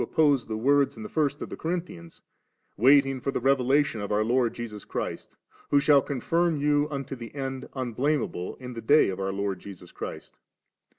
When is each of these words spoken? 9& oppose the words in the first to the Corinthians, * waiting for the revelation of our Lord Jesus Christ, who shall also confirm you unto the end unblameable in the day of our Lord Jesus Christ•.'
9& 0.01 0.03
oppose 0.03 0.47
the 0.47 0.57
words 0.57 0.97
in 0.97 1.03
the 1.03 1.09
first 1.09 1.37
to 1.37 1.45
the 1.45 1.55
Corinthians, 1.55 2.23
* 2.49 2.61
waiting 2.75 3.21
for 3.21 3.29
the 3.29 3.39
revelation 3.39 4.01
of 4.01 4.11
our 4.11 4.23
Lord 4.23 4.51
Jesus 4.55 4.83
Christ, 4.83 5.37
who 5.69 5.79
shall 5.79 5.97
also 5.99 6.07
confirm 6.07 6.57
you 6.57 6.87
unto 6.89 7.15
the 7.15 7.35
end 7.35 7.69
unblameable 7.75 8.55
in 8.55 8.73
the 8.73 8.81
day 8.81 9.09
of 9.09 9.19
our 9.19 9.31
Lord 9.31 9.59
Jesus 9.59 9.91
Christ•.' 9.91 10.33